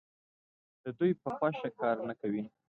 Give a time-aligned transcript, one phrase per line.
[0.83, 2.43] د دوی په خوښه کار نه کوي.